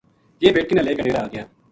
یہ 0.43 0.53
بیٹکی 0.55 0.75
نا 0.75 0.81
لے 0.85 0.93
کے 0.95 1.01
ڈیرے 1.05 1.19
آ 1.23 1.25
گیا 1.33 1.43